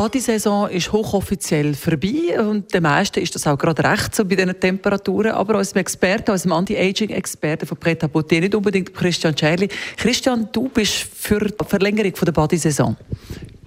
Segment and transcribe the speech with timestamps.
[0.00, 4.58] Badesaison ist hochoffiziell vorbei und den meisten ist das auch gerade recht so bei diesen
[4.58, 5.32] Temperaturen.
[5.32, 9.68] Aber unserem Experten, unserem Anti-Aging-Experten von Preta nicht unbedingt Christian Scherli.
[9.98, 12.96] Christian, du bist für die Verlängerung der Badesaison.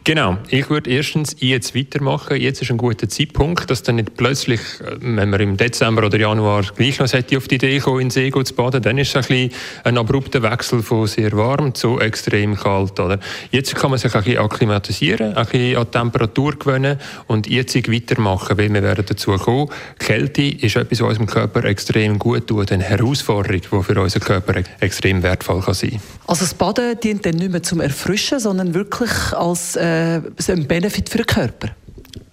[0.05, 0.38] Genau.
[0.49, 2.35] Ich würde erstens jetzt weitermachen.
[2.35, 6.20] Jetzt ist ein guter Zeitpunkt, dass dann nicht plötzlich, äh, wenn man im Dezember oder
[6.20, 9.09] Januar gleich noch hätte auf die Idee kommen, in den See zu baden, dann ist
[9.09, 9.52] es ein, bisschen
[9.85, 12.99] ein abrupter Wechsel von sehr warm zu extrem kalt.
[12.99, 13.17] Oder?
[13.52, 17.73] Jetzt kann man sich ein bisschen akklimatisieren, ein bisschen an die Temperatur gewöhnen und jetzt
[17.73, 19.70] weitermachen, weil wir werden dazu kommen.
[19.99, 24.63] Kälte ist etwas, was unserem Körper extrem gut tut, eine Herausforderung, die für unseren Körper
[24.81, 26.02] extrem wertvoll kann sein.
[26.27, 30.67] Also das Baden dient dann nicht mehr zum Erfrischen, sondern wirklich als äh, äh, ein
[30.67, 31.69] Benefit für den Körper?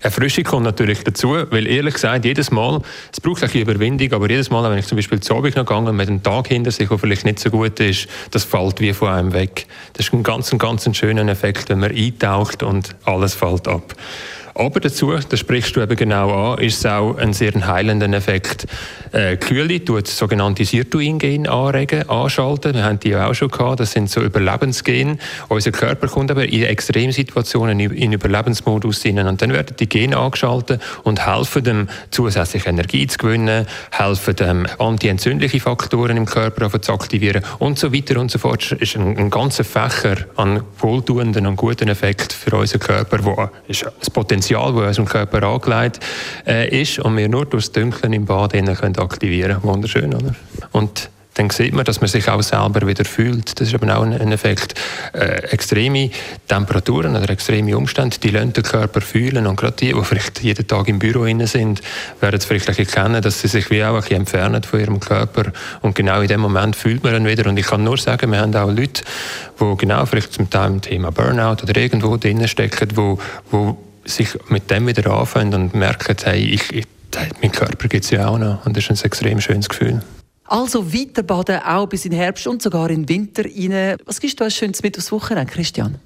[0.03, 2.80] Erfrischung kommt natürlich dazu, weil ehrlich gesagt, jedes Mal,
[3.12, 5.94] es braucht ein Überwindung, aber jedes Mal, wenn ich zum Beispiel zu Abend noch gegangen
[5.94, 9.08] mit einem Tag hinter sich, der vielleicht nicht so gut ist, das fällt wie von
[9.08, 9.66] einem weg.
[9.92, 13.94] Das ist ein ganz, ganz schöner Effekt, wenn man eintaucht und alles fällt ab.
[14.55, 18.67] Aber dazu, das sprichst du eben genau an, ist es auch ein sehr heilender Effekt.
[19.12, 22.75] Äh, Kühle tut sogenannte Sirtuin-Gen anregen, anschalten.
[22.75, 23.81] Wir haben die auch schon gehabt.
[23.81, 25.19] Das sind so Überlebensgene.
[25.48, 29.28] Unser Körper kommt aber in Extremsituationen in Überlebensmodus hinein.
[29.28, 34.67] Und dann werden die Gene angeschaltet und helfen dem, zusätzlich Energie zu gewinnen, helfen dem,
[34.78, 38.71] antientzündliche Faktoren im Körper zu aktivieren und so weiter und so fort.
[38.71, 43.48] Das ist ein, ein ganzer Fächer an wohltuenden und guten Effekten für unseren Körper, wo
[43.69, 46.00] das Potenzial Potenzial, das unserem Körper angelegt
[46.46, 49.62] äh, ist und wir nur durch das Dunkeln im Bad können aktivieren können.
[49.62, 50.34] Wunderschön, oder?
[50.72, 53.60] Und dann sieht man, dass man sich auch selber wieder fühlt.
[53.60, 54.74] Das ist eben auch ein Effekt.
[55.12, 56.10] Äh, extreme
[56.48, 59.47] Temperaturen oder extreme Umstände, die lassen den Körper fühlen.
[59.47, 61.82] Und gerade die, die vielleicht jeden Tag im Büro sind,
[62.20, 65.53] werden es vielleicht erkennen, dass sie sich wie auch ein bisschen entfernen von ihrem Körper.
[65.82, 67.48] Und genau in dem Moment fühlt man dann wieder.
[67.48, 69.03] Und ich kann nur sagen, wir haben auch Leute,
[69.60, 73.19] die genau vielleicht zum Teil im Thema Burnout oder irgendwo drin stecken, wo,
[73.50, 73.78] wo
[74.10, 76.87] sich mit dem wieder anfangen und merken, hey, ich, ich,
[77.41, 78.65] mein Körper gibt es ja auch noch.
[78.66, 80.03] Und das ist ein extrem schönes Gefühl.
[80.44, 83.97] Also weiter baden, auch bis in den Herbst und sogar in den Winter rein.
[84.04, 85.98] Was gibst du als Schönes mit aufs Wochenende, Christian?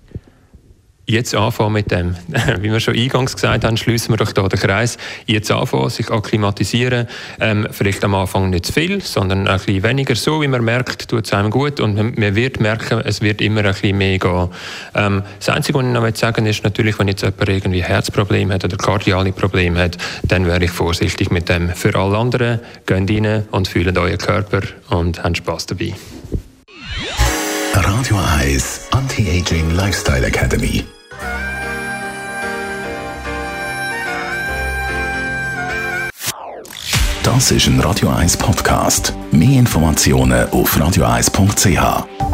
[1.07, 2.15] Jetzt anfangen mit dem.
[2.61, 4.97] Wie wir schon eingangs gesagt haben, schließen wir doch hier den Kreis.
[5.27, 7.07] Jetzt anfangen, sich akklimatisieren.
[7.41, 10.15] Ähm, vielleicht am Anfang nicht zu viel, sondern ein bisschen weniger.
[10.15, 13.65] So wie man merkt, tut es einem gut und man wird merken, es wird immer
[13.65, 14.49] ein bisschen mehr gehen.
[14.95, 18.65] Ähm, das Einzige, was ich noch sagen ist natürlich, wenn jetzt jemand irgendwie Herzprobleme hat
[18.65, 21.71] oder kardiale Probleme hat, dann wäre ich vorsichtig mit dem.
[21.71, 24.61] Für alle anderen, geht rein und fühlt euren Körper
[24.91, 25.95] und habt Spass dabei.
[27.75, 30.85] Radio Eyes Anti-Aging Lifestyle Academy.
[37.25, 39.13] Das ist ein Radio 1 Podcast.
[39.33, 42.34] Mehr Informationen auf radio1.ch.